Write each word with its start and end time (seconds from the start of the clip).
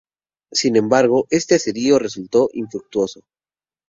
Sin 0.51 0.77
embargo, 0.77 1.27
este 1.29 1.53
asedio 1.53 1.99
resultó 1.99 2.49
infructuoso. 2.53 3.21